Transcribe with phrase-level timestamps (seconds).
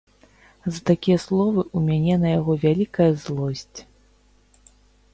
[0.73, 3.79] За такія словы ў мяне на яго вялікая злосць.